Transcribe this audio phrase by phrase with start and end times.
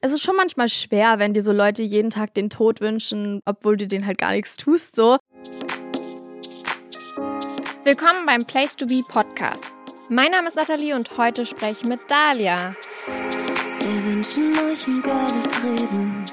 [0.00, 3.76] Es ist schon manchmal schwer, wenn dir so Leute jeden Tag den Tod wünschen, obwohl
[3.76, 5.16] du den halt gar nichts tust, so.
[7.82, 9.72] Willkommen beim Place to Be Podcast.
[10.08, 12.76] Mein Name ist Nathalie und heute spreche ich mit Dalia.
[13.80, 16.26] Wir wünschen euch ein geiles Reden.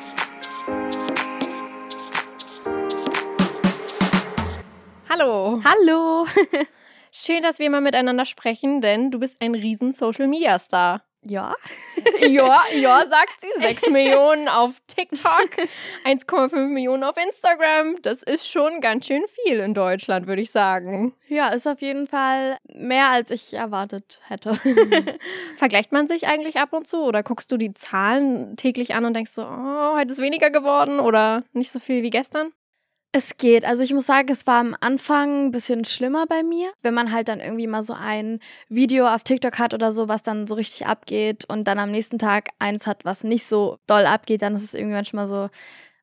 [5.10, 5.60] Hallo.
[5.64, 6.28] Hallo.
[7.12, 11.02] Schön, dass wir mal miteinander sprechen, denn du bist ein riesen Social Media Star.
[11.28, 11.56] Ja.
[12.20, 13.48] ja, ja, sagt sie.
[13.60, 15.50] 6 Millionen auf TikTok,
[16.06, 18.02] 1,5 Millionen auf Instagram.
[18.04, 21.14] Das ist schon ganz schön viel in Deutschland, würde ich sagen.
[21.28, 24.56] Ja, ist auf jeden Fall mehr, als ich erwartet hätte.
[25.58, 29.16] Vergleicht man sich eigentlich ab und zu oder guckst du die Zahlen täglich an und
[29.16, 32.52] denkst so, oh, heute ist weniger geworden oder nicht so viel wie gestern?
[33.18, 33.64] Es geht.
[33.64, 37.14] Also ich muss sagen, es war am Anfang ein bisschen schlimmer bei mir, wenn man
[37.14, 40.56] halt dann irgendwie mal so ein Video auf TikTok hat oder so, was dann so
[40.56, 44.54] richtig abgeht und dann am nächsten Tag eins hat, was nicht so doll abgeht, dann
[44.54, 45.50] ist es irgendwie manchmal so,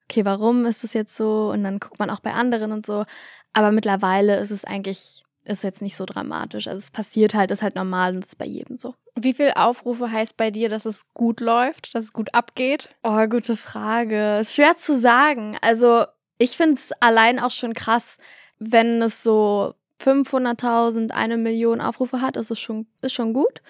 [0.05, 1.51] okay, warum ist es jetzt so?
[1.51, 3.05] Und dann guckt man auch bei anderen und so.
[3.52, 6.66] Aber mittlerweile ist es eigentlich, ist jetzt nicht so dramatisch.
[6.66, 8.95] Also es passiert halt, ist halt normal und ist bei jedem so.
[9.16, 12.88] Wie viel Aufrufe heißt bei dir, dass es gut läuft, dass es gut abgeht?
[13.02, 14.38] Oh, gute Frage.
[14.38, 15.59] Ist schwer zu sagen.
[15.60, 16.07] Also
[16.43, 18.18] ich finde es allein auch schon krass,
[18.59, 23.62] wenn es so 500.000, eine Million Aufrufe hat, ist es schon, ist schon gut.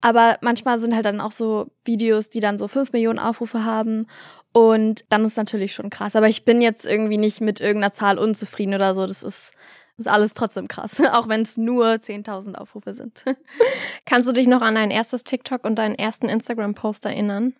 [0.00, 4.06] Aber manchmal sind halt dann auch so Videos, die dann so 5 Millionen Aufrufe haben.
[4.52, 6.14] Und dann ist natürlich schon krass.
[6.14, 9.06] Aber ich bin jetzt irgendwie nicht mit irgendeiner Zahl unzufrieden oder so.
[9.06, 9.52] Das ist,
[9.96, 11.00] ist alles trotzdem krass.
[11.12, 13.24] Auch wenn es nur 10.000 Aufrufe sind.
[14.04, 17.54] Kannst du dich noch an dein erstes TikTok und deinen ersten Instagram-Post erinnern?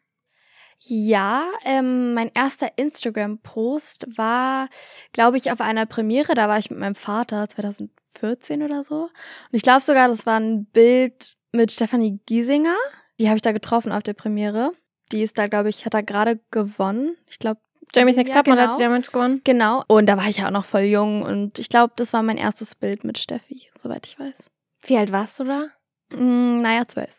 [0.80, 4.68] Ja, ähm, mein erster Instagram-Post war,
[5.12, 6.34] glaube ich, auf einer Premiere.
[6.34, 9.04] Da war ich mit meinem Vater 2014 oder so.
[9.04, 9.10] Und
[9.52, 12.76] ich glaube sogar, das war ein Bild mit Stefanie Giesinger.
[13.18, 14.72] Die habe ich da getroffen auf der Premiere.
[15.12, 17.16] Die ist da, glaube ich, hat da gerade gewonnen.
[17.26, 17.60] Ich glaube,
[17.94, 18.62] Jamie's Next ja, Top genau.
[18.62, 19.40] hat sie gewonnen.
[19.44, 19.84] Genau.
[19.86, 21.22] Und da war ich ja auch noch voll jung.
[21.22, 24.50] Und ich glaube, das war mein erstes Bild mit Steffi, soweit ich weiß.
[24.82, 25.68] Wie alt warst du da?
[26.10, 27.14] Mm, naja, zwölf.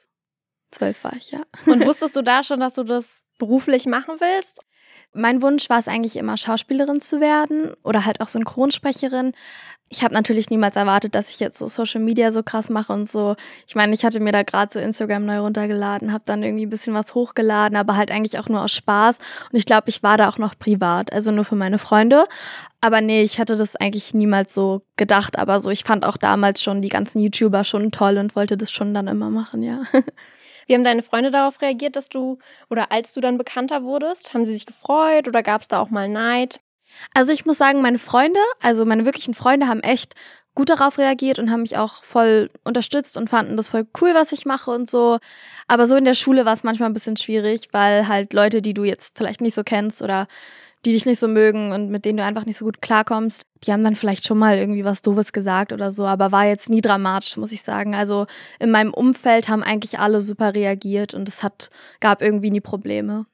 [0.72, 1.44] Zwölf war ich, ja.
[1.66, 4.62] Und wusstest du da schon, dass du das beruflich machen willst?
[5.18, 9.32] Mein Wunsch war es eigentlich immer, Schauspielerin zu werden oder halt auch Synchronsprecherin.
[9.88, 13.10] Ich habe natürlich niemals erwartet, dass ich jetzt so Social Media so krass mache und
[13.10, 13.38] so.
[13.66, 16.70] Ich meine, ich hatte mir da gerade so Instagram neu runtergeladen, habe dann irgendwie ein
[16.70, 19.20] bisschen was hochgeladen, aber halt eigentlich auch nur aus Spaß.
[19.52, 22.26] Und ich glaube, ich war da auch noch privat, also nur für meine Freunde.
[22.82, 25.40] Aber nee, ich hatte das eigentlich niemals so gedacht.
[25.40, 28.72] Aber so, ich fand auch damals schon die ganzen YouTuber schon toll und wollte das
[28.72, 29.84] schon dann immer machen, ja.
[30.66, 32.40] Wie haben deine Freunde darauf reagiert, dass du
[32.70, 34.34] oder als du dann bekannter wurdest?
[34.34, 36.60] Haben sie sich gefreut oder gab es da auch mal Neid?
[37.14, 40.16] Also ich muss sagen, meine Freunde, also meine wirklichen Freunde haben echt
[40.56, 44.32] gut darauf reagiert und haben mich auch voll unterstützt und fanden das voll cool, was
[44.32, 45.20] ich mache und so.
[45.68, 48.74] Aber so in der Schule war es manchmal ein bisschen schwierig, weil halt Leute, die
[48.74, 50.28] du jetzt vielleicht nicht so kennst oder
[50.86, 53.74] die dich nicht so mögen und mit denen du einfach nicht so gut klarkommst, die
[53.74, 56.82] haben dann vielleicht schon mal irgendwie was Doofes gesagt oder so, aber war jetzt nie
[56.82, 57.96] dramatisch, muss ich sagen.
[57.96, 58.28] Also
[58.60, 61.70] in meinem Umfeld haben eigentlich alle super reagiert und es hat,
[62.00, 63.26] gab irgendwie nie Probleme.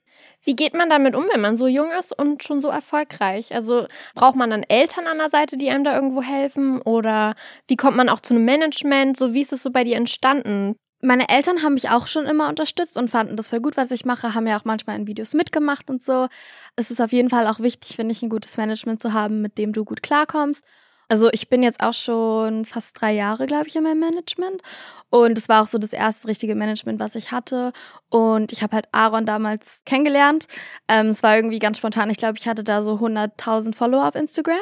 [0.44, 3.53] Wie geht man damit um, wenn man so jung ist und schon so erfolgreich?
[3.53, 3.85] Also
[4.16, 6.81] braucht man dann Eltern an der Seite, die einem da irgendwo helfen?
[6.81, 7.35] Oder
[7.68, 9.18] wie kommt man auch zu einem Management?
[9.18, 10.75] So wie ist es so bei dir entstanden?
[11.01, 14.06] Meine Eltern haben mich auch schon immer unterstützt und fanden das voll gut, was ich
[14.06, 16.28] mache, haben ja auch manchmal in Videos mitgemacht und so.
[16.75, 19.57] Es ist auf jeden Fall auch wichtig, finde ich, ein gutes Management zu haben, mit
[19.57, 20.66] dem du gut klarkommst.
[21.12, 24.62] Also ich bin jetzt auch schon fast drei Jahre, glaube ich, in meinem Management.
[25.09, 27.73] Und es war auch so das erste richtige Management, was ich hatte.
[28.07, 30.47] Und ich habe halt Aaron damals kennengelernt.
[30.88, 32.09] Ähm, es war irgendwie ganz spontan.
[32.09, 34.56] Ich glaube, ich hatte da so 100.000 Follower auf Instagram.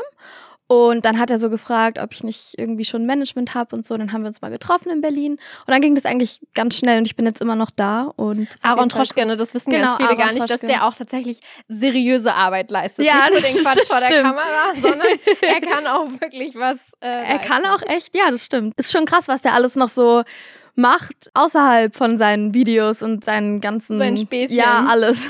[0.72, 3.98] Und dann hat er so gefragt, ob ich nicht irgendwie schon Management habe und so.
[3.98, 5.32] Dann haben wir uns mal getroffen in Berlin.
[5.32, 8.04] Und dann ging das eigentlich ganz schnell und ich bin jetzt immer noch da.
[8.16, 10.60] Und Aaron Troschke, ne, das wissen genau, ganz viele Aaron gar nicht, Troschke.
[10.60, 13.04] dass der auch tatsächlich seriöse Arbeit leistet.
[13.04, 15.08] Ja, nicht nur den Quatsch vor der Kamera, sondern
[15.42, 16.78] er kann auch wirklich was.
[17.00, 18.76] Äh, er kann auch echt, ja, das stimmt.
[18.78, 20.22] Ist schon krass, was der alles noch so
[20.76, 24.56] macht außerhalb von seinen Videos und seinen ganzen Sein Späßchen.
[24.56, 25.28] Ja, alles.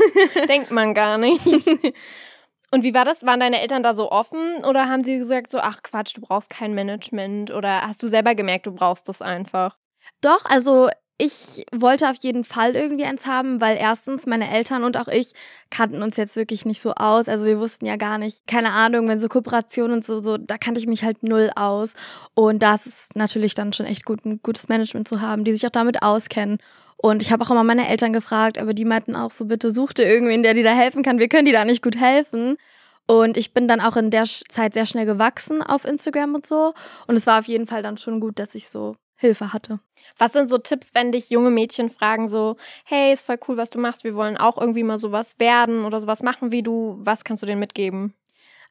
[0.49, 1.39] Denkt man gar nicht.
[2.71, 3.25] Und wie war das?
[3.25, 6.49] Waren deine Eltern da so offen oder haben sie gesagt so, ach Quatsch, du brauchst
[6.49, 9.77] kein Management oder hast du selber gemerkt, du brauchst das einfach?
[10.21, 10.89] Doch, also
[11.21, 15.33] ich wollte auf jeden Fall irgendwie eins haben, weil erstens meine Eltern und auch ich
[15.69, 17.27] kannten uns jetzt wirklich nicht so aus.
[17.27, 20.57] Also wir wussten ja gar nicht, keine Ahnung, wenn so Kooperationen und so, so, da
[20.57, 21.93] kannte ich mich halt null aus.
[22.35, 25.65] Und das ist natürlich dann schon echt gut, ein gutes Management zu haben, die sich
[25.65, 26.57] auch damit auskennen.
[27.01, 29.93] Und ich habe auch immer meine Eltern gefragt, aber die meinten auch so, bitte such
[29.93, 31.17] dir irgendwen, der dir da helfen kann.
[31.17, 32.57] Wir können dir da nicht gut helfen.
[33.07, 36.73] Und ich bin dann auch in der Zeit sehr schnell gewachsen auf Instagram und so.
[37.07, 39.79] Und es war auf jeden Fall dann schon gut, dass ich so Hilfe hatte.
[40.17, 43.69] Was sind so Tipps, wenn dich junge Mädchen fragen, so, hey, ist voll cool, was
[43.69, 47.23] du machst, wir wollen auch irgendwie mal sowas werden oder sowas machen wie du, was
[47.23, 48.13] kannst du denen mitgeben?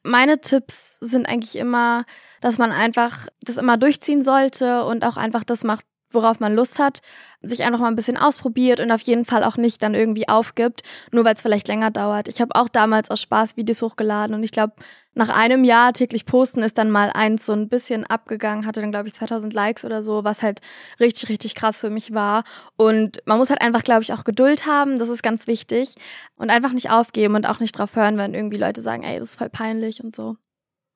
[0.03, 2.05] Meine Tipps sind eigentlich immer,
[2.41, 6.79] dass man einfach das immer durchziehen sollte und auch einfach das macht, worauf man Lust
[6.79, 7.01] hat,
[7.41, 10.83] sich einfach mal ein bisschen ausprobiert und auf jeden Fall auch nicht dann irgendwie aufgibt,
[11.11, 12.27] nur weil es vielleicht länger dauert.
[12.27, 14.73] Ich habe auch damals aus Spaß Videos hochgeladen und ich glaube,
[15.13, 18.91] nach einem Jahr täglich posten ist dann mal eins so ein bisschen abgegangen, hatte dann
[18.91, 20.61] glaube ich 2000 Likes oder so, was halt
[20.99, 22.43] richtig, richtig krass für mich war.
[22.75, 25.95] Und man muss halt einfach, glaube ich, auch Geduld haben, das ist ganz wichtig
[26.35, 29.29] und einfach nicht aufgeben und auch nicht drauf hören, wenn irgendwie Leute sagen, ey, das
[29.29, 30.35] ist voll peinlich und so.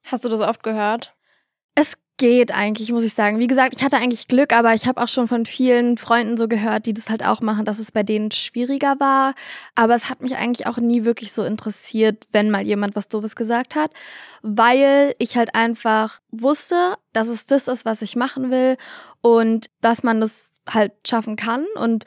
[0.05, 1.15] Hast du das oft gehört?
[1.75, 3.39] Es geht eigentlich, muss ich sagen.
[3.39, 6.47] Wie gesagt, ich hatte eigentlich Glück, aber ich habe auch schon von vielen Freunden so
[6.47, 9.33] gehört, die das halt auch machen, dass es bei denen schwieriger war.
[9.75, 13.35] Aber es hat mich eigentlich auch nie wirklich so interessiert, wenn mal jemand was Doofes
[13.35, 13.91] gesagt hat,
[14.41, 18.77] weil ich halt einfach wusste, dass es das ist, was ich machen will
[19.21, 22.05] und dass man das halt schaffen kann und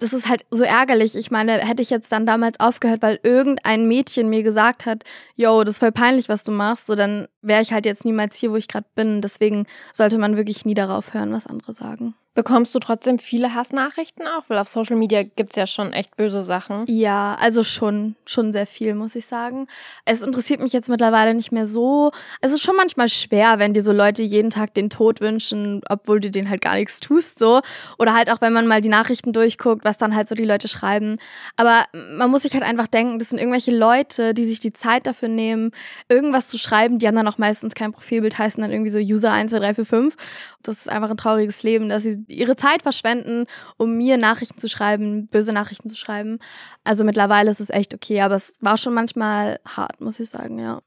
[0.00, 1.16] das ist halt so ärgerlich.
[1.16, 5.04] Ich meine, hätte ich jetzt dann damals aufgehört, weil irgendein Mädchen mir gesagt hat,
[5.34, 8.36] yo, das ist voll peinlich, was du machst, so dann wäre ich halt jetzt niemals
[8.36, 9.20] hier, wo ich gerade bin.
[9.20, 12.14] Deswegen sollte man wirklich nie darauf hören, was andere sagen.
[12.38, 14.44] Bekommst du trotzdem viele Hassnachrichten auch?
[14.46, 16.84] Weil auf Social Media gibt's ja schon echt böse Sachen.
[16.86, 19.66] Ja, also schon, schon sehr viel, muss ich sagen.
[20.04, 22.12] Es interessiert mich jetzt mittlerweile nicht mehr so.
[22.40, 26.20] Es ist schon manchmal schwer, wenn dir so Leute jeden Tag den Tod wünschen, obwohl
[26.20, 27.60] du den halt gar nichts tust, so.
[27.98, 30.68] Oder halt auch, wenn man mal die Nachrichten durchguckt, was dann halt so die Leute
[30.68, 31.16] schreiben.
[31.56, 35.08] Aber man muss sich halt einfach denken, das sind irgendwelche Leute, die sich die Zeit
[35.08, 35.72] dafür nehmen,
[36.08, 37.00] irgendwas zu schreiben.
[37.00, 39.74] Die haben dann auch meistens kein Profilbild, heißen dann irgendwie so User 1, 2, 3,
[39.74, 40.16] 4, 5.
[40.62, 43.46] Das ist einfach ein trauriges Leben, dass sie ihre Zeit verschwenden,
[43.76, 46.38] um mir Nachrichten zu schreiben, böse Nachrichten zu schreiben.
[46.84, 50.58] Also mittlerweile ist es echt okay, aber es war schon manchmal hart, muss ich sagen,
[50.58, 50.80] ja.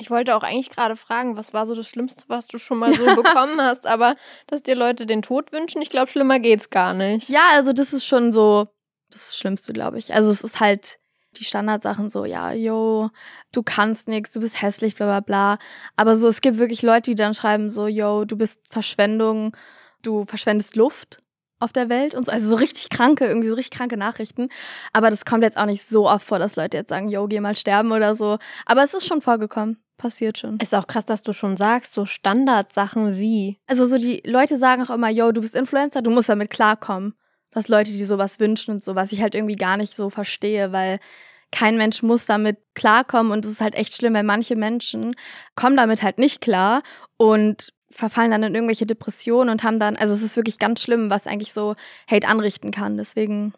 [0.00, 2.94] Ich wollte auch eigentlich gerade fragen, was war so das Schlimmste, was du schon mal
[2.94, 4.14] so bekommen hast, aber
[4.46, 7.28] dass dir Leute den Tod wünschen, ich glaube, schlimmer geht's gar nicht.
[7.28, 8.68] Ja, also das ist schon so
[9.10, 10.14] das Schlimmste, glaube ich.
[10.14, 10.98] Also es ist halt
[11.38, 13.10] die Standardsachen so, ja, yo,
[13.52, 15.58] du kannst nichts, du bist hässlich, bla bla bla.
[15.96, 19.56] Aber so, es gibt wirklich Leute, die dann schreiben so, yo, du bist Verschwendung,
[20.02, 21.22] du verschwendest Luft
[21.60, 22.32] auf der Welt und so.
[22.32, 24.48] Also so richtig kranke, irgendwie so richtig kranke Nachrichten.
[24.92, 27.40] Aber das kommt jetzt auch nicht so oft vor, dass Leute jetzt sagen, yo, geh
[27.40, 28.38] mal sterben oder so.
[28.66, 29.78] Aber es ist schon vorgekommen.
[29.96, 30.58] Passiert schon.
[30.60, 33.58] Ist auch krass, dass du schon sagst, so Standardsachen wie.
[33.66, 37.14] Also so die Leute sagen auch immer, yo, du bist Influencer, du musst damit klarkommen.
[37.50, 40.72] Dass Leute, die sowas wünschen und so, was ich halt irgendwie gar nicht so verstehe,
[40.72, 40.98] weil
[41.50, 45.14] kein Mensch muss damit klarkommen und es ist halt echt schlimm, weil manche Menschen
[45.56, 46.82] kommen damit halt nicht klar
[47.16, 51.10] und verfallen dann in irgendwelche Depressionen und haben dann, also es ist wirklich ganz schlimm,
[51.10, 51.74] was eigentlich so
[52.10, 52.96] Hate anrichten kann.
[52.96, 53.54] Deswegen.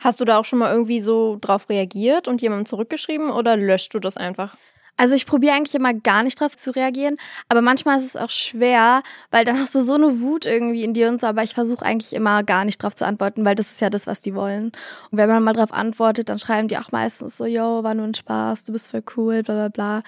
[0.00, 3.94] Hast du da auch schon mal irgendwie so drauf reagiert und jemandem zurückgeschrieben oder löscht
[3.94, 4.56] du das einfach?
[4.96, 7.16] Also ich probiere eigentlich immer gar nicht drauf zu reagieren,
[7.48, 10.94] aber manchmal ist es auch schwer, weil dann hast du so eine Wut irgendwie in
[10.94, 13.72] dir und so, aber ich versuche eigentlich immer gar nicht drauf zu antworten, weil das
[13.72, 14.66] ist ja das, was die wollen.
[15.10, 18.06] Und wenn man mal drauf antwortet, dann schreiben die auch meistens so, yo, war nur
[18.06, 20.02] ein Spaß, du bist voll cool, bla bla bla.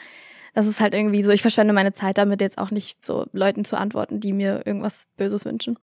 [0.55, 3.65] Das ist halt irgendwie so, ich verschwende meine Zeit damit jetzt auch nicht so Leuten
[3.65, 5.77] zu antworten, die mir irgendwas Böses wünschen.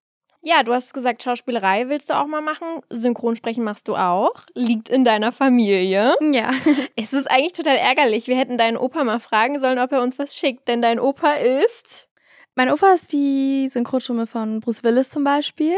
[0.44, 2.68] Ja, du hast gesagt, Schauspielerei willst du auch mal machen.
[2.90, 4.34] Synchronsprechen machst du auch.
[4.56, 6.16] Liegt in deiner Familie.
[6.32, 6.52] Ja.
[6.96, 8.28] Es ist eigentlich total ärgerlich.
[8.28, 11.34] Wir hätten deinen Opa mal fragen sollen, ob er uns was schickt, denn dein Opa
[11.34, 12.08] ist.
[12.56, 15.76] Mein Opa ist die Synchronstimme von Bruce Willis zum Beispiel.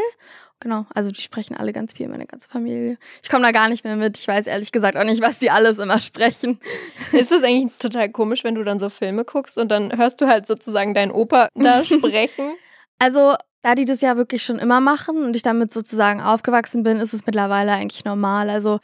[0.60, 2.96] Genau, also die sprechen alle ganz viel, meine ganze Familie.
[3.22, 4.18] Ich komme da gar nicht mehr mit.
[4.18, 6.58] Ich weiß ehrlich gesagt auch nicht, was die alles immer sprechen.
[7.12, 10.26] Ist es eigentlich total komisch, wenn du dann so Filme guckst und dann hörst du
[10.26, 12.54] halt sozusagen deinen Opa da sprechen?
[12.98, 16.98] Also da die das ja wirklich schon immer machen und ich damit sozusagen aufgewachsen bin,
[16.98, 18.50] ist es mittlerweile eigentlich normal.
[18.50, 18.78] Also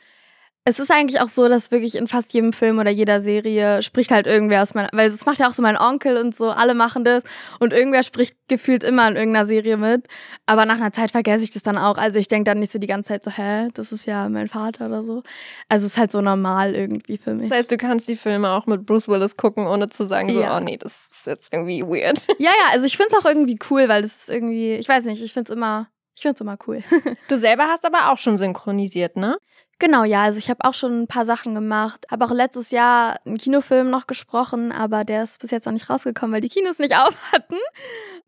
[0.64, 4.10] es ist eigentlich auch so, dass wirklich in fast jedem Film oder jeder Serie spricht
[4.10, 6.74] halt irgendwer aus meiner, weil das macht ja auch so mein Onkel und so, alle
[6.74, 7.24] machen das
[7.60, 10.06] und irgendwer spricht gefühlt immer in irgendeiner Serie mit.
[10.44, 11.96] Aber nach einer Zeit vergesse ich das dann auch.
[11.96, 14.48] Also ich denke dann nicht so die ganze Zeit so, hä, das ist ja mein
[14.48, 15.22] Vater oder so.
[15.68, 17.48] Also es ist halt so normal irgendwie für mich.
[17.48, 20.40] Das heißt, du kannst die Filme auch mit Bruce Willis gucken, ohne zu sagen, so,
[20.42, 20.56] ja.
[20.56, 22.26] oh nee, das ist jetzt irgendwie weird.
[22.38, 25.04] Ja, ja, also ich finde es auch irgendwie cool, weil das ist irgendwie, ich weiß
[25.04, 26.82] nicht, ich finde es immer, ich finde es immer cool.
[27.28, 29.36] du selber hast aber auch schon synchronisiert, ne?
[29.80, 30.22] Genau, ja.
[30.22, 32.06] Also ich habe auch schon ein paar Sachen gemacht.
[32.10, 35.88] Habe auch letztes Jahr einen Kinofilm noch gesprochen, aber der ist bis jetzt noch nicht
[35.88, 37.56] rausgekommen, weil die Kinos nicht auf hatten.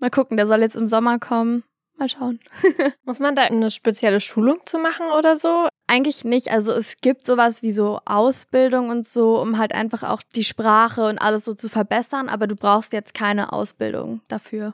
[0.01, 1.63] Mal gucken, der soll jetzt im Sommer kommen.
[1.99, 2.41] Mal schauen.
[3.05, 5.69] Muss man da eine spezielle Schulung zu machen oder so?
[5.87, 6.51] Eigentlich nicht.
[6.51, 11.05] Also es gibt sowas wie so Ausbildung und so, um halt einfach auch die Sprache
[11.05, 14.73] und alles so zu verbessern, aber du brauchst jetzt keine Ausbildung dafür.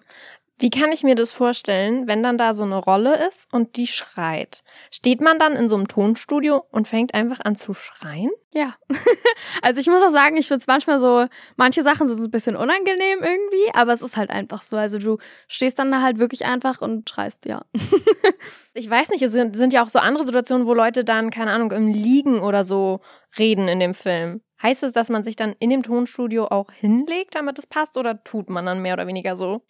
[0.61, 3.87] Wie kann ich mir das vorstellen, wenn dann da so eine Rolle ist und die
[3.87, 4.65] schreit?
[4.91, 8.31] Steht man dann in so einem Tonstudio und fängt einfach an zu schreien?
[8.53, 8.75] Ja.
[9.63, 12.57] also ich muss auch sagen, ich finde es manchmal so, manche Sachen sind ein bisschen
[12.57, 14.77] unangenehm irgendwie, aber es ist halt einfach so.
[14.77, 17.63] Also du stehst dann da halt wirklich einfach und schreist, ja.
[18.75, 21.53] ich weiß nicht, es sind, sind ja auch so andere Situationen, wo Leute dann, keine
[21.53, 23.01] Ahnung, im Liegen oder so
[23.39, 24.41] reden in dem Film.
[24.61, 28.25] Heißt es, dass man sich dann in dem Tonstudio auch hinlegt, damit es passt, oder
[28.25, 29.63] tut man dann mehr oder weniger so?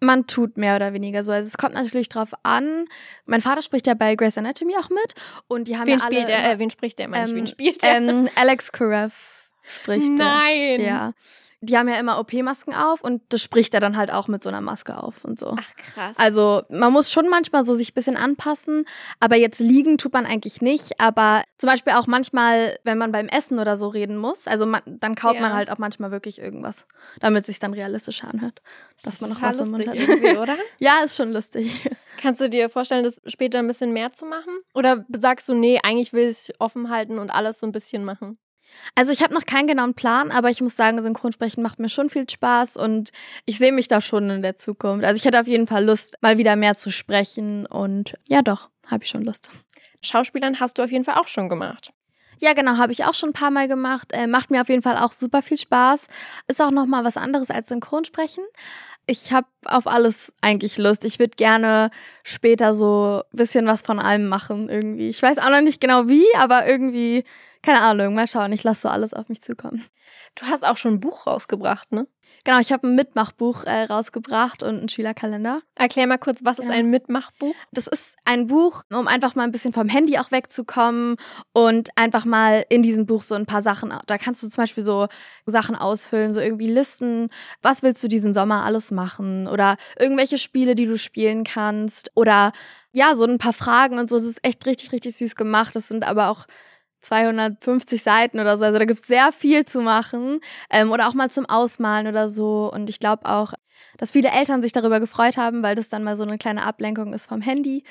[0.00, 1.32] Man tut mehr oder weniger so.
[1.32, 2.86] Also es kommt natürlich drauf an.
[3.26, 5.14] Mein Vater spricht ja bei Grey's Anatomy auch mit
[5.46, 6.52] und die haben wen ja spielt alle er?
[6.52, 7.96] Äh, wen spricht ich, ähm, wen spielt der?
[7.96, 9.14] ähm, Alex Karev
[9.82, 10.26] spricht das.
[10.26, 10.80] Nein.
[10.80, 11.12] Ja.
[11.62, 14.48] Die haben ja immer OP-Masken auf und das spricht er dann halt auch mit so
[14.48, 15.56] einer Maske auf und so.
[15.58, 16.16] Ach krass.
[16.18, 18.86] Also man muss schon manchmal so sich ein bisschen anpassen,
[19.20, 20.98] aber jetzt liegen tut man eigentlich nicht.
[21.00, 24.80] Aber zum Beispiel auch manchmal, wenn man beim Essen oder so reden muss, also man,
[24.86, 25.42] dann kaut Ja.
[25.42, 26.86] man halt auch manchmal wirklich irgendwas,
[27.20, 28.62] damit es sich dann realistisch anhört,
[29.02, 29.98] dass man noch was im Mund hat.
[30.38, 30.56] oder?
[30.78, 31.90] ja, ist schon lustig.
[32.16, 34.58] Kannst du dir vorstellen, das später ein bisschen mehr zu machen?
[34.74, 38.38] Oder sagst du, nee, eigentlich will ich offen halten und alles so ein bisschen machen?
[38.94, 42.10] Also ich habe noch keinen genauen Plan, aber ich muss sagen, Synchronsprechen macht mir schon
[42.10, 43.10] viel Spaß und
[43.46, 45.04] ich sehe mich da schon in der Zukunft.
[45.04, 48.68] Also ich hätte auf jeden Fall Lust, mal wieder mehr zu sprechen und ja doch,
[48.88, 49.50] habe ich schon Lust.
[50.02, 51.92] Schauspielern hast du auf jeden Fall auch schon gemacht.
[52.38, 54.12] Ja, genau, habe ich auch schon ein paar Mal gemacht.
[54.12, 56.06] Äh, macht mir auf jeden Fall auch super viel Spaß.
[56.48, 58.44] Ist auch noch mal was anderes als Synchronsprechen.
[59.10, 61.04] Ich habe auf alles eigentlich Lust.
[61.04, 61.90] Ich würde gerne
[62.22, 65.08] später so ein bisschen was von allem machen irgendwie.
[65.08, 67.24] Ich weiß auch noch nicht genau wie, aber irgendwie,
[67.60, 68.52] keine Ahnung, mal schauen.
[68.52, 69.84] Ich lasse so alles auf mich zukommen.
[70.36, 72.06] Du hast auch schon ein Buch rausgebracht, ne?
[72.44, 75.60] Genau, ich habe ein Mitmachbuch äh, rausgebracht und einen Schülerkalender.
[75.74, 76.72] Erklär mal kurz, was ist Ja.
[76.72, 77.54] ein Mitmachbuch?
[77.72, 81.16] Das ist ein Buch, um einfach mal ein bisschen vom Handy auch wegzukommen
[81.52, 83.92] und einfach mal in diesem Buch so ein paar Sachen.
[84.06, 85.08] Da kannst du zum Beispiel so
[85.46, 87.28] Sachen ausfüllen, so irgendwie Listen.
[87.60, 89.46] Was willst du diesen Sommer alles machen?
[89.46, 92.10] Oder irgendwelche Spiele, die du spielen kannst.
[92.14, 92.52] Oder
[92.92, 94.16] ja, so ein paar Fragen und so.
[94.16, 95.76] Das ist echt richtig, richtig süß gemacht.
[95.76, 96.46] Das sind aber auch
[97.00, 98.64] 250 Seiten oder so.
[98.64, 100.40] Also da gibt's sehr viel zu machen.
[100.70, 102.70] Ähm, oder auch mal zum Ausmalen oder so.
[102.72, 103.52] Und ich glaube auch,
[103.98, 107.12] dass viele Eltern sich darüber gefreut haben, weil das dann mal so eine kleine Ablenkung
[107.12, 107.84] ist vom Handy.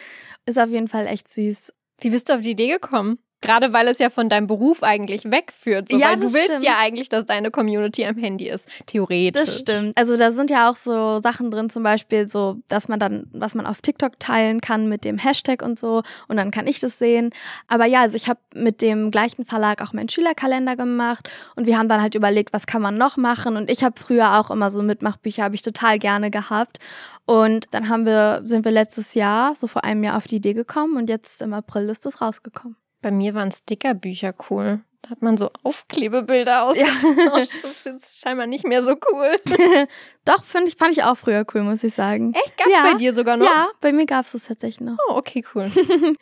[0.46, 1.74] Ist auf jeden Fall echt süß.
[2.02, 3.20] Wie bist du auf die Idee gekommen?
[3.42, 5.90] Gerade weil es ja von deinem Beruf eigentlich wegführt.
[5.90, 6.64] So, Ja, weil du willst stimmt.
[6.64, 8.68] ja eigentlich, dass deine Community am Handy ist.
[8.86, 9.40] Theoretisch.
[9.40, 9.98] Das stimmt.
[9.98, 13.56] Also da sind ja auch so Sachen drin, zum Beispiel so, dass man dann, was
[13.56, 16.04] man auf TikTok teilen kann mit dem Hashtag und so.
[16.28, 17.30] Und dann kann ich das sehen.
[17.68, 21.78] Aber ja, also ich habe mit dem gleichen Verlag auch meinen Schülerkalender gemacht und wir
[21.78, 23.56] haben dann halt überlegt, was kann man noch machen.
[23.56, 26.80] Und ich habe früher auch immer so Mitmachbücher, habe ich total gerne gehabt.
[27.26, 30.54] Und dann haben wir, sind wir letztes Jahr, so vor einem Jahr, auf die Idee
[30.54, 32.76] gekommen und jetzt im April ist es rausgekommen.
[33.02, 34.82] Bei mir waren Stickerbücher cool.
[35.02, 37.54] Da hat man so Aufklebebilder ausgetauscht.
[37.62, 39.40] Das ist jetzt scheinbar nicht mehr so cool.
[40.26, 42.34] Doch, finde ich, fand ich auch früher cool, muss ich sagen.
[42.34, 42.58] Echt?
[42.58, 42.84] Gab's Ja.
[42.92, 43.46] bei dir sogar noch?
[43.46, 44.98] Ja, bei mir gab es das tatsächlich noch.
[45.10, 45.72] Oh, okay, cool.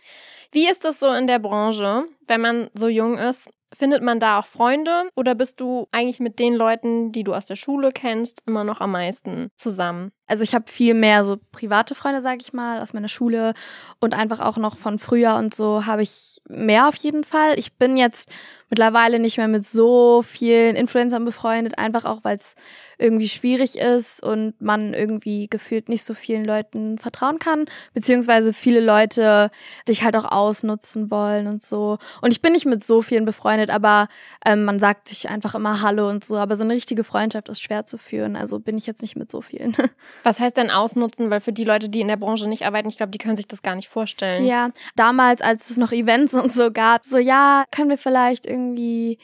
[0.51, 3.50] Wie ist das so in der Branche, wenn man so jung ist?
[3.75, 7.48] Findet man da auch Freunde oder bist du eigentlich mit den Leuten, die du aus
[7.48, 10.12] der Schule kennst, immer noch am meisten zusammen?
[10.27, 13.53] Also ich habe viel mehr so private Freunde, sag ich mal, aus meiner Schule
[14.00, 17.57] und einfach auch noch von früher und so habe ich mehr auf jeden Fall.
[17.57, 18.29] Ich bin jetzt
[18.69, 22.55] mittlerweile nicht mehr mit so vielen Influencern befreundet, einfach auch, weil es
[22.98, 28.79] irgendwie schwierig ist und man irgendwie gefühlt nicht so vielen Leuten vertrauen kann, beziehungsweise viele
[28.79, 29.51] Leute
[29.88, 31.98] dich halt auch ausnutzen wollen und so.
[32.22, 34.07] Und ich bin nicht mit so vielen befreundet, aber
[34.46, 36.38] ähm, man sagt sich einfach immer Hallo und so.
[36.38, 39.31] Aber so eine richtige Freundschaft ist schwer zu führen, also bin ich jetzt nicht mit
[39.31, 39.75] so vielen.
[40.24, 41.29] Was heißt denn ausnutzen?
[41.29, 43.47] Weil für die Leute, die in der Branche nicht arbeiten, ich glaube, die können sich
[43.47, 44.45] das gar nicht vorstellen.
[44.45, 49.17] Ja, damals, als es noch Events und so gab, so ja, können wir vielleicht irgendwie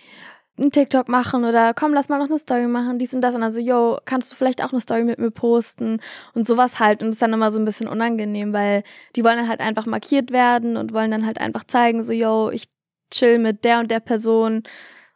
[0.57, 3.33] einen TikTok machen oder komm, lass mal noch eine Story machen, dies und das.
[3.33, 5.99] Und dann so, yo, kannst du vielleicht auch eine Story mit mir posten
[6.33, 7.01] und sowas halt.
[7.01, 8.83] Und das ist dann immer so ein bisschen unangenehm, weil
[9.15, 12.51] die wollen dann halt einfach markiert werden und wollen dann halt einfach zeigen, so, yo,
[12.51, 12.65] ich
[13.11, 14.63] chill mit der und der Person.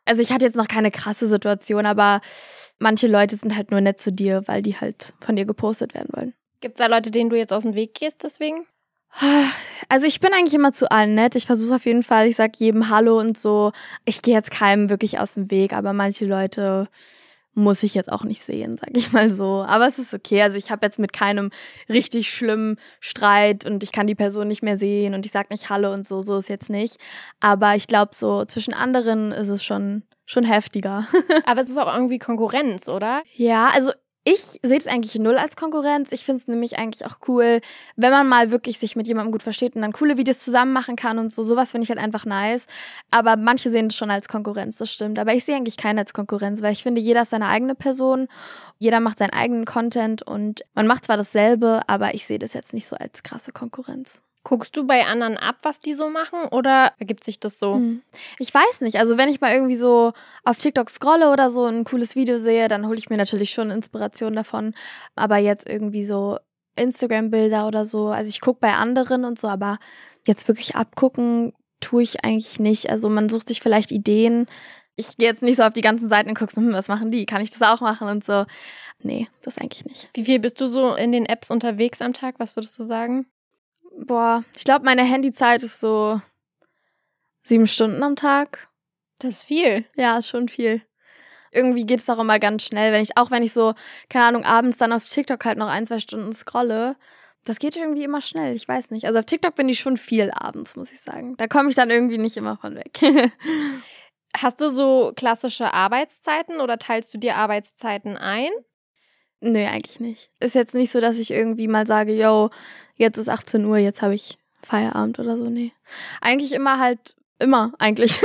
[0.05, 2.22] Also ich hatte jetzt noch keine krasse Situation, aber
[2.79, 6.10] manche Leute sind halt nur nett zu dir, weil die halt von dir gepostet werden
[6.13, 6.34] wollen.
[6.62, 8.65] Gibt es da Leute, denen du jetzt aus dem Weg gehst deswegen?
[9.89, 11.36] Also ich bin eigentlich immer zu allen nett.
[11.36, 13.72] Ich versuche auf jeden Fall, ich sag jedem Hallo und so.
[14.05, 16.88] Ich gehe jetzt keinem wirklich aus dem Weg, aber manche Leute
[17.53, 19.65] muss ich jetzt auch nicht sehen, sag ich mal so.
[19.67, 20.41] Aber es ist okay.
[20.43, 21.50] Also ich habe jetzt mit keinem
[21.89, 25.69] richtig schlimmen Streit und ich kann die Person nicht mehr sehen und ich sag nicht
[25.69, 26.98] Hallo und so, so ist jetzt nicht.
[27.39, 31.07] Aber ich glaube, so zwischen anderen ist es schon, schon heftiger.
[31.46, 33.24] Aber es ist auch irgendwie Konkurrenz, oder?
[33.36, 33.91] Ja, also
[34.29, 36.12] Ich sehe es eigentlich null als Konkurrenz.
[36.12, 37.62] Ich finde es nämlich eigentlich auch cool,
[37.96, 40.98] wenn man mal wirklich sich mit jemandem gut versteht und dann coole Videos zusammen machen
[40.98, 41.43] kann und so.
[41.43, 42.65] Sowas finde ich halt einfach nice.
[43.10, 45.17] Aber manche sehen es schon als Konkurrenz, das stimmt.
[45.17, 48.27] Aber ich sehe eigentlich keinen als Konkurrenz, weil ich finde, jeder ist seine eigene Person.
[48.79, 52.74] Jeder macht seinen eigenen Content und man macht zwar dasselbe, aber ich sehe das jetzt
[52.74, 54.24] nicht so als krasse Konkurrenz.
[54.44, 57.75] Guckst du bei anderen ab, was die so machen oder ergibt sich das so?
[57.75, 58.01] Hm.
[58.39, 58.98] Ich weiß nicht.
[58.98, 60.13] Also wenn ich mal irgendwie so
[60.46, 63.72] auf TikTok scrolle oder so ein cooles Video sehe, dann hole ich mir natürlich schon
[63.72, 64.74] Inspiration davon.
[65.15, 66.38] Aber jetzt irgendwie so
[66.77, 68.08] Instagram-Bilder oder so.
[68.08, 69.77] Also ich gucke bei anderen und so, aber
[70.25, 72.89] jetzt wirklich abgucken tue ich eigentlich nicht.
[72.89, 74.48] Also man sucht sich vielleicht Ideen.
[74.96, 77.12] Ich gehe jetzt nicht so auf die ganzen Seiten und gucke so, hm, was machen
[77.12, 77.25] die?
[77.25, 78.46] Kann ich das auch machen und so.
[79.03, 80.10] Nee, das eigentlich nicht.
[80.13, 82.36] Wie viel bist du so in den Apps unterwegs am Tag?
[82.39, 83.27] Was würdest du sagen?
[83.98, 86.22] Boah, ich glaube, meine Handyzeit ist so
[87.42, 88.70] sieben Stunden am Tag.
[89.20, 89.86] Das ist viel.
[89.96, 90.82] Ja, ist schon viel.
[91.51, 93.74] Irgendwie geht es auch immer ganz schnell, wenn ich, auch wenn ich so,
[94.10, 96.96] keine Ahnung, abends dann auf TikTok halt noch ein, zwei Stunden scrolle.
[97.46, 99.08] Das geht irgendwie immer schnell, ich weiß nicht.
[99.08, 101.36] Also auf TikTok bin ich schon viel abends, muss ich sagen.
[101.38, 103.00] Da komme ich dann irgendwie nicht immer von weg.
[104.38, 108.51] Hast du so klassische Arbeitszeiten oder teilst du dir Arbeitszeiten ein?
[109.39, 110.32] Nö, eigentlich nicht.
[110.39, 112.50] Ist jetzt nicht so, dass ich irgendwie mal sage, yo,
[112.96, 115.50] jetzt ist 18 Uhr, jetzt habe ich Feierabend oder so.
[115.50, 115.74] Nee.
[116.22, 118.20] Eigentlich immer halt, immer eigentlich.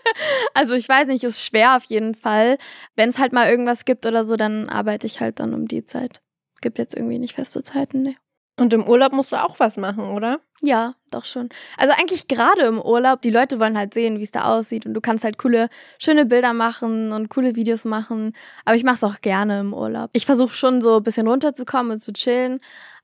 [0.54, 2.58] also ich weiß nicht, ist schwer auf jeden Fall.
[2.96, 5.84] Wenn es halt mal irgendwas gibt oder so, dann arbeite ich halt dann um die
[5.84, 6.20] Zeit.
[6.60, 8.16] Gibt jetzt irgendwie nicht feste Zeiten, nee.
[8.58, 10.40] Und im Urlaub musst du auch was machen, oder?
[10.60, 11.48] Ja, doch schon.
[11.76, 14.94] Also eigentlich gerade im Urlaub, die Leute wollen halt sehen, wie es da aussieht und
[14.94, 18.32] du kannst halt coole, schöne Bilder machen und coole Videos machen.
[18.64, 20.10] Aber ich mache es auch gerne im Urlaub.
[20.12, 22.60] Ich versuche schon so ein bisschen runterzukommen und zu chillen,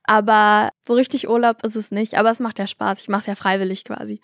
[0.07, 2.17] aber so richtig Urlaub ist es nicht.
[2.17, 3.01] Aber es macht ja Spaß.
[3.01, 4.21] Ich mache es ja freiwillig quasi.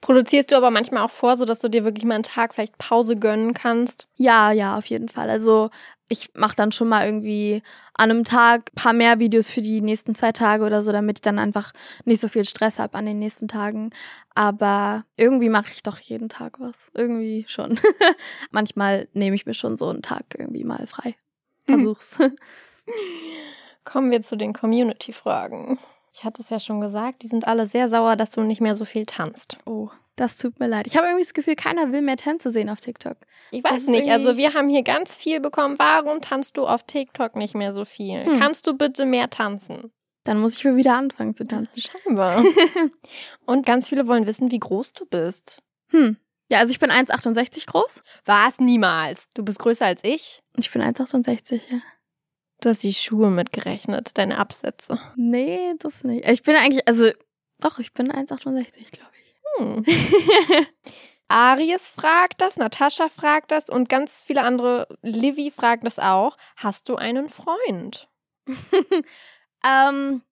[0.00, 2.78] Produzierst du aber manchmal auch vor, so dass du dir wirklich mal einen Tag vielleicht
[2.78, 4.08] Pause gönnen kannst?
[4.16, 5.30] Ja, ja, auf jeden Fall.
[5.30, 5.70] Also
[6.08, 7.62] ich mache dann schon mal irgendwie
[7.94, 11.22] an einem Tag paar mehr Videos für die nächsten zwei Tage oder so, damit ich
[11.22, 11.72] dann einfach
[12.04, 13.90] nicht so viel Stress habe an den nächsten Tagen.
[14.34, 16.90] Aber irgendwie mache ich doch jeden Tag was.
[16.94, 17.80] Irgendwie schon.
[18.50, 21.16] Manchmal nehme ich mir schon so einen Tag irgendwie mal frei.
[21.66, 22.18] Versuch's.
[23.94, 25.78] Kommen wir zu den Community-Fragen.
[26.12, 28.74] Ich hatte es ja schon gesagt, die sind alle sehr sauer, dass du nicht mehr
[28.74, 29.56] so viel tanzt.
[29.66, 30.88] Oh, das tut mir leid.
[30.88, 33.16] Ich habe irgendwie das Gefühl, keiner will mehr Tänze sehen auf TikTok.
[33.52, 35.78] Ich weiß nicht, also wir haben hier ganz viel bekommen.
[35.78, 38.24] Warum tanzt du auf TikTok nicht mehr so viel?
[38.24, 38.40] Hm.
[38.40, 39.92] Kannst du bitte mehr tanzen?
[40.24, 41.80] Dann muss ich wohl wieder anfangen zu tanzen.
[41.80, 42.42] Scheinbar.
[43.46, 45.62] Und ganz viele wollen wissen, wie groß du bist.
[45.90, 46.16] Hm.
[46.50, 48.02] Ja, also ich bin 1,68 groß.
[48.24, 48.58] Was?
[48.58, 49.28] Niemals.
[49.36, 50.42] Du bist größer als ich?
[50.56, 51.78] Ich bin 1,68, ja.
[52.64, 54.98] Du hast die Schuhe mitgerechnet, deine Absätze.
[55.16, 56.26] Nee, das nicht.
[56.26, 57.10] Ich bin eigentlich, also,
[57.60, 59.34] doch, ich bin 1,68, glaube ich.
[59.58, 59.84] Hm.
[61.28, 64.88] Aries fragt das, Natascha fragt das und ganz viele andere.
[65.02, 66.38] Livy fragt das auch.
[66.56, 68.08] Hast du einen Freund?
[69.62, 70.22] ähm.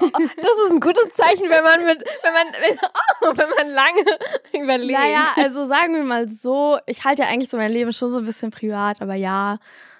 [0.00, 2.78] Oh, das ist ein gutes Zeichen, wenn man mit, wenn man, wenn,
[3.20, 4.04] oh, wenn man lange
[4.54, 4.98] überlegt.
[4.98, 8.20] Naja, also sagen wir mal so, ich halte ja eigentlich so mein Leben schon so
[8.20, 9.58] ein bisschen privat, aber ja,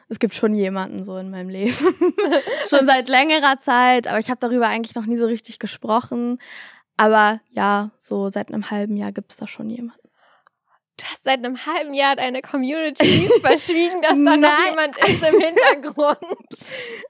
[0.09, 1.75] es gibt schon jemanden so in meinem Leben.
[2.69, 6.39] schon seit längerer Zeit, aber ich habe darüber eigentlich noch nie so richtig gesprochen.
[6.97, 10.08] Aber ja, so seit einem halben Jahr gibt es da schon jemanden.
[10.99, 15.41] Du hast seit einem halben Jahr deine Community verschwiegen, dass da noch jemand ist im
[15.41, 16.19] Hintergrund.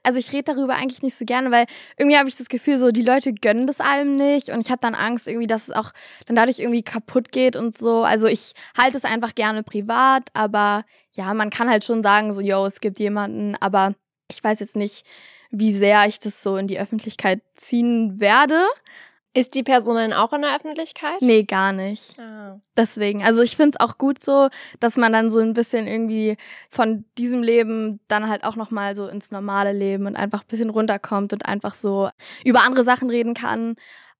[0.01, 1.65] Also ich rede darüber eigentlich nicht so gerne, weil
[1.97, 4.79] irgendwie habe ich das Gefühl, so die Leute gönnen das einem nicht und ich habe
[4.81, 5.91] dann Angst irgendwie, dass es auch
[6.25, 8.03] dann dadurch irgendwie kaputt geht und so.
[8.03, 12.41] Also ich halte es einfach gerne privat, aber ja, man kann halt schon sagen, so,
[12.41, 13.93] yo, es gibt jemanden, aber
[14.31, 15.05] ich weiß jetzt nicht,
[15.51, 18.65] wie sehr ich das so in die Öffentlichkeit ziehen werde.
[19.39, 21.21] Ist die Person dann auch in der Öffentlichkeit?
[21.21, 22.19] Nee, gar nicht.
[22.19, 22.59] Ah.
[22.75, 23.23] Deswegen.
[23.23, 24.49] Also ich finde es auch gut so,
[24.81, 26.35] dass man dann so ein bisschen irgendwie
[26.69, 30.69] von diesem Leben dann halt auch nochmal so ins normale Leben und einfach ein bisschen
[30.69, 32.09] runterkommt und einfach so
[32.43, 33.75] über andere Sachen reden kann.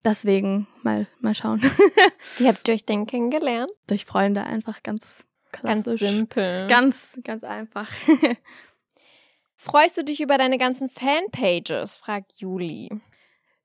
[0.05, 1.61] Deswegen mal, mal schauen.
[2.37, 3.71] Wie habt ihr euch denn kennengelernt?
[3.87, 5.99] Durch Freunde einfach ganz klassisch.
[5.99, 6.67] Ganz simpel.
[6.67, 7.89] Ganz, ganz einfach.
[9.55, 11.97] Freust du dich über deine ganzen Fanpages?
[11.97, 12.89] fragt Juli.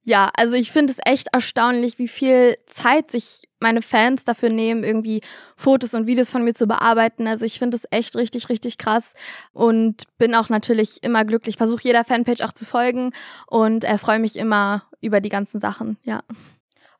[0.06, 4.84] Ja, also ich finde es echt erstaunlich, wie viel Zeit sich meine Fans dafür nehmen,
[4.84, 5.22] irgendwie
[5.56, 7.26] Fotos und Videos von mir zu bearbeiten.
[7.26, 9.14] Also ich finde es echt richtig, richtig krass
[9.54, 11.56] und bin auch natürlich immer glücklich.
[11.56, 13.12] Versuche jeder Fanpage auch zu folgen
[13.46, 16.22] und äh, freue mich immer über die ganzen Sachen, ja.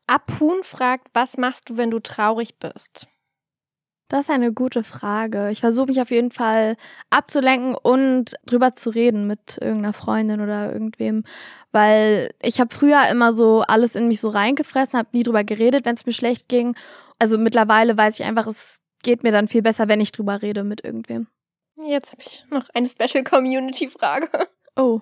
[0.06, 3.06] Abhuhn fragt, was machst du, wenn du traurig bist?
[4.14, 5.50] Das ist eine gute Frage.
[5.50, 6.76] Ich versuche mich auf jeden Fall
[7.10, 11.24] abzulenken und drüber zu reden mit irgendeiner Freundin oder irgendwem,
[11.72, 15.84] weil ich habe früher immer so alles in mich so reingefressen, habe nie drüber geredet,
[15.84, 16.76] wenn es mir schlecht ging.
[17.18, 20.62] Also mittlerweile weiß ich einfach, es geht mir dann viel besser, wenn ich drüber rede
[20.62, 21.26] mit irgendwem.
[21.84, 24.28] Jetzt habe ich noch eine Special Community Frage.
[24.76, 25.00] Oh.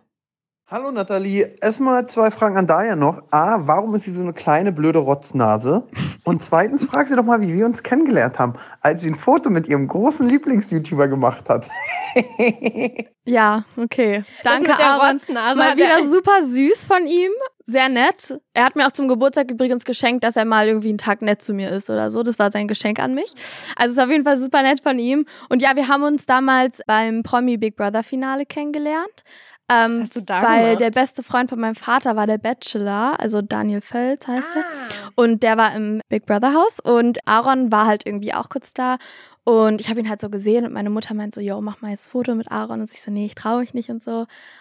[0.72, 3.24] Hallo Nathalie, erstmal zwei Fragen an Daya noch.
[3.30, 5.86] A, warum ist sie so eine kleine blöde Rotznase?
[6.24, 9.50] Und zweitens frag sie doch mal, wie wir uns kennengelernt haben, als sie ein Foto
[9.50, 11.68] mit ihrem großen Lieblings-YouTuber gemacht hat.
[13.24, 14.24] Ja, okay.
[14.42, 15.10] Danke, mit der Aaron.
[15.12, 17.30] Rotznase Mal er- wieder super süß von ihm.
[17.64, 18.36] Sehr nett.
[18.52, 21.40] Er hat mir auch zum Geburtstag übrigens geschenkt, dass er mal irgendwie einen Tag nett
[21.40, 22.24] zu mir ist oder so.
[22.24, 23.32] Das war sein Geschenk an mich.
[23.76, 25.24] Also es ist auf jeden Fall super nett von ihm.
[25.48, 29.22] Und ja, wir haben uns damals beim Promi Big Brother Finale kennengelernt.
[29.68, 30.80] Ähm, Was hast du da weil gemacht?
[30.80, 34.62] der beste Freund von meinem Vater war der Bachelor, also Daniel Völz heißt er.
[34.62, 35.10] Ah.
[35.14, 38.96] Und der war im Big Brother Haus und Aaron war halt irgendwie auch kurz da.
[39.44, 41.90] Und ich habe ihn halt so gesehen und meine Mutter meint so, yo, mach mal
[41.90, 42.80] jetzt Foto mit Aaron.
[42.80, 44.20] Und ich so, nee, ich traue mich nicht und so.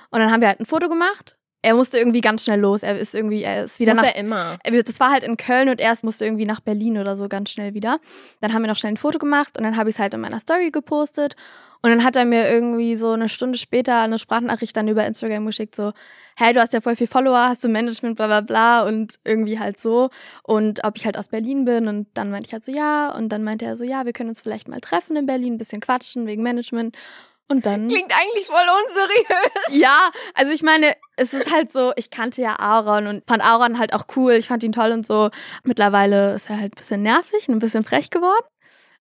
[0.10, 1.36] Und dann haben wir halt ein Foto gemacht.
[1.64, 2.82] Er musste irgendwie ganz schnell los.
[2.82, 4.08] Er ist irgendwie, er ist wieder Muss nach.
[4.10, 4.58] er immer.
[4.64, 7.52] er- Das war halt in Köln und er musste irgendwie nach Berlin oder so ganz
[7.52, 8.00] schnell wieder.
[8.40, 10.22] Dann haben wir noch schnell ein Foto gemacht und dann habe ich es halt in
[10.22, 11.36] meiner Story gepostet.
[11.84, 15.46] Und dann hat er mir irgendwie so eine Stunde später eine Sprachnachricht dann über Instagram
[15.48, 15.94] geschickt, so,
[16.36, 19.60] hey, du hast ja voll viel Follower, hast du Management, bla bla bla und irgendwie
[19.60, 20.10] halt so.
[20.44, 23.12] Und ob ich halt aus Berlin bin und dann meinte ich halt so, ja.
[23.16, 25.58] Und dann meinte er so, ja, wir können uns vielleicht mal treffen in Berlin, ein
[25.58, 26.96] bisschen quatschen wegen Management.
[27.48, 27.90] Und dann.
[27.90, 29.82] Klingt eigentlich voll unseriös.
[29.82, 33.78] Ja, also ich meine, es ist halt so, ich kannte ja Aaron und fand Aaron
[33.78, 35.30] halt auch cool, ich fand ihn toll und so.
[35.64, 38.46] Mittlerweile ist er halt ein bisschen nervig und ein bisschen frech geworden.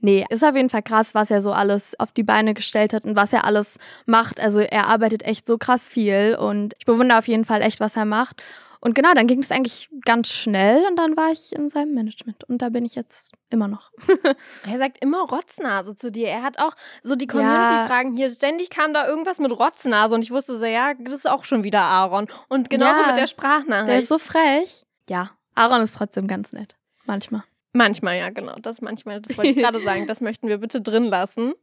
[0.00, 3.04] Nee, ist auf jeden Fall krass, was er so alles auf die Beine gestellt hat
[3.04, 4.38] und was er alles macht.
[4.38, 7.96] Also er arbeitet echt so krass viel und ich bewundere auf jeden Fall echt, was
[7.96, 8.42] er macht.
[8.80, 12.44] Und genau, dann ging es eigentlich ganz schnell und dann war ich in seinem Management
[12.44, 13.90] und da bin ich jetzt immer noch.
[14.70, 16.28] Er sagt immer Rotznase zu dir.
[16.28, 17.26] Er hat auch so die.
[17.26, 18.30] Community-Fragen hier.
[18.30, 21.64] Ständig kam da irgendwas mit Rotznase und ich wusste so, ja, das ist auch schon
[21.64, 22.28] wieder Aaron.
[22.48, 23.08] Und genauso Ja.
[23.08, 23.88] mit der Sprachnachricht.
[23.88, 24.84] Der ist so frech.
[25.08, 26.76] Ja, Aaron ist trotzdem ganz nett.
[27.04, 27.42] Manchmal.
[27.72, 28.56] Manchmal, ja, genau.
[28.60, 30.06] Das manchmal, das wollte ich gerade sagen.
[30.08, 31.54] Das möchten wir bitte drin lassen.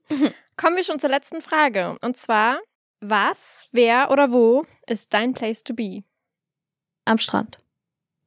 [0.58, 1.98] Kommen wir schon zur letzten Frage.
[2.02, 2.60] Und zwar,
[3.02, 6.04] was, wer oder wo ist dein Place to be?
[7.06, 7.60] Am Strand.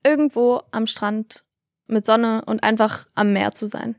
[0.04, 1.44] Irgendwo am Strand
[1.86, 3.96] mit Sonne und einfach am Meer zu sein.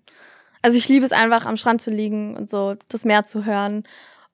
[0.61, 3.83] Also ich liebe es einfach, am Strand zu liegen und so das Meer zu hören.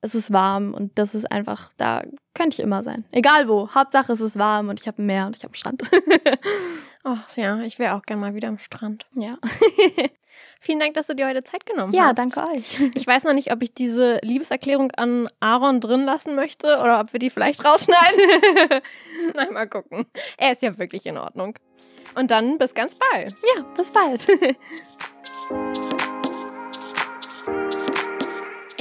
[0.06, 3.04] Es ist warm und das ist einfach, da könnte ich immer sein.
[3.10, 3.68] Egal wo.
[3.74, 5.82] Hauptsache es ist warm und ich habe ein Meer und ich habe einen Strand.
[7.02, 9.06] Ach ja, ich wäre auch gern mal wieder am Strand.
[9.16, 9.36] ja.
[10.60, 12.18] Vielen Dank, dass du dir heute Zeit genommen ja, hast.
[12.18, 12.78] danke euch.
[12.94, 17.12] Ich weiß noch nicht, ob ich diese Liebeserklärung an Aaron drin lassen möchte oder ob
[17.12, 18.82] wir die vielleicht rausschneiden.
[19.34, 20.06] Na, mal gucken.
[20.36, 21.58] Er ist ja wirklich in Ordnung.
[22.14, 23.34] Und dann bis ganz bald.
[23.56, 24.26] Ja, bis bald.